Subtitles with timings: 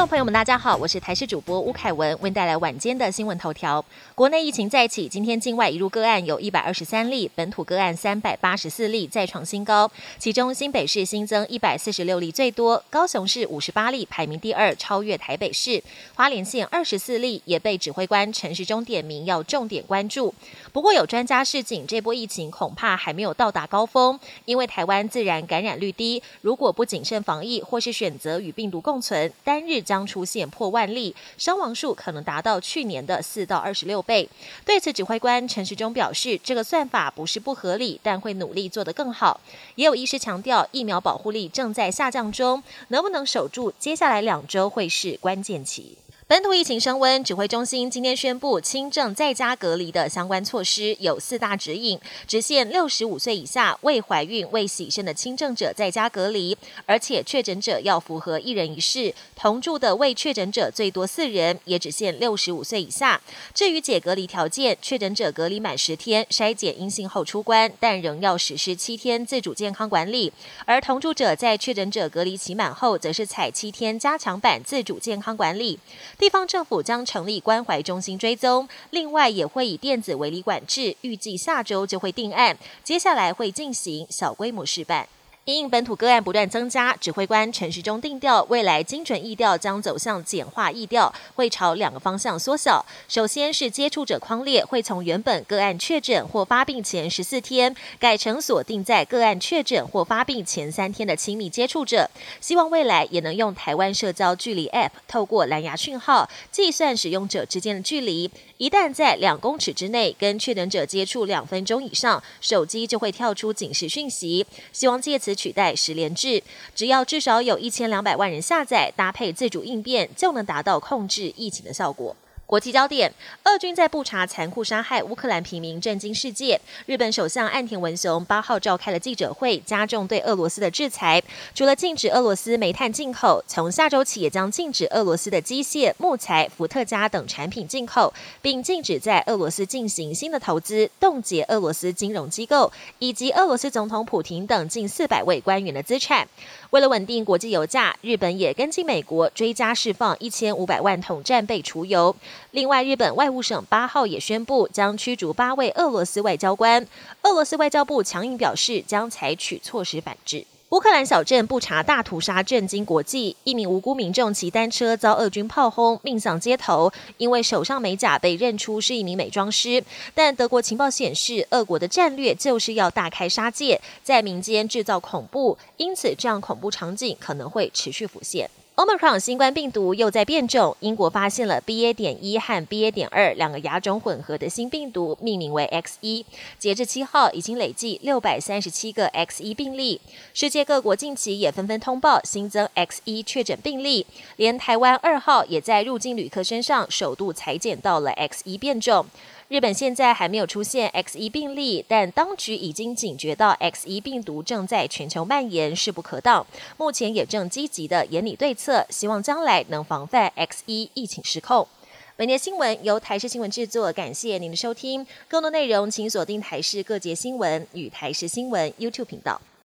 [0.00, 3.84] 众朋友们，大家好，我是台视主播吴凯文，为带来晚间的新闻头条。
[4.16, 9.88] 国内疫情再起，今天境外移入个案有一百二十三例，本土个案三百八十四例，再创新高。
[10.18, 15.80] 其中新北市新增一百四十六例最多，高雄市五十八例排名第二，超越台北市。
[16.16, 20.34] 花莲县二十四例，也被指挥官陈时中点名要重点关注。
[20.72, 34.28] 不过有专家示警，这波疫情恐怕还没有到达高峰，因为台湾自然感染率低，如果不谨慎防疫，或是选择与病毒共存，单日将出现破万例，伤亡数可能达到去年的四到二十六倍。
[34.64, 39.40] 对此，指挥官陈时中表示，这个算法不是不合理，但会努力做得更好。
[39.74, 45.98] 也有医师强调，疫苗保护力正在下降中，能不能守住接下来两周会是关键期。
[46.26, 63.20] 本土疫情升温，指挥中心今天宣布，轻症在家隔离的相关措施有四大指引，只限六十五岁以下未怀孕未洗肾的轻症者在家隔离，而且确诊者要符合一人一室，同住的未确诊者最多四人，也只限六十五岁以下。
[63.52, 70.32] 至于解隔离条件，确诊者隔离满十天，筛检阴性后出关，但仍要实施七天自主健康管理；
[70.64, 75.78] 而同住者在确诊者隔离期满后，则是采七天加强版自主健康管理。
[76.18, 85.08] 地方政府将成立关怀中心追踪，另外也会以电子围篱管制，预计下周就会定案，接下来会进行小规模示范。
[85.44, 92.82] 因应本土个案不断增加，指挥官陈时中定调，未来精准疫调将走向简化疫调，会朝两个方向缩小。
[93.08, 102.08] 首先是接触者框列，会从原本个案确诊或发病前十四天，改成锁定在个案确诊或发病前三天的亲密接触者。
[102.40, 108.30] 希望未来也能用台湾社交距离 App，透过蓝牙讯号计算使用者之间的距离。
[108.56, 114.46] 一旦在两公尺之内跟确诊者接触两分钟以上，手机就会跳出警示讯息。
[114.72, 115.33] 希望借此。
[115.34, 116.42] 取代十连制，
[116.74, 122.14] 只要至少有一千两百万人下载，搭配自主应变，就能达到控制疫情的效果。
[122.46, 123.12] 国际焦点：
[123.44, 126.60] 俄军在布查残酷杀害乌克兰平民，震惊世界。
[126.84, 131.22] 日本首相岸田文雄八号召开了记者会，加重对俄罗斯的制裁。
[131.54, 138.12] 除了禁止俄罗斯煤炭进口，从下周起也将禁止俄罗斯的机械、木材、伏特加等产品进口，
[138.42, 146.28] 并禁止在俄罗斯进行新的投资，冻结俄罗斯金融机构以及俄罗斯总统普廷等近四百位官员的资产。
[146.70, 152.14] 为了稳定国际油价，日本也跟进美国追加释放一千五百万桶战备储油。
[152.52, 156.86] 另外，日本外务省八号也宣布将驱逐八位俄罗斯外交官。
[157.22, 160.44] 俄罗斯外交部强硬表示将采取措施反制。
[160.70, 166.92] 乌克兰小镇布查大屠杀震惊国际，一名无辜民众骑单车遭俄军炮轰，命丧街头。
[167.16, 169.84] 因为手上美甲被认出是一名美妆师，
[170.14, 178.50] 但德国情报显示，俄国的战略就是要大开杀戒，在民间制造恐怖，因此这样恐怖场景可能会持续浮现。
[178.76, 181.94] Omicron 新冠病毒又在变种，英国发现了 BA.
[181.94, 182.90] 点一和 BA.
[182.90, 186.26] 点二两个亚种混合的新病毒，命名为 X 一。
[186.58, 190.00] 截至七号，已经累计六百三十七个 X 一病例。
[190.32, 194.04] 世界各国近期也纷纷通报新增 X 一确诊病例，
[194.38, 199.06] 连台湾二号也在入境旅客身上首度裁剪到了 X 一变种。
[199.48, 206.44] 日本现在还没有出现 X 一病例，但当局已经警觉到 X 一病毒正在全球蔓延，势不可挡。
[206.78, 211.68] 目前也正积极的研拟对策策，希望将来能防范 X 一疫情失控。
[212.16, 215.06] 本节新闻由台视新闻制作，感谢您的收听。
[215.28, 219.38] 更多内容请锁定台视各节新闻与台视新闻 YouTube 频道。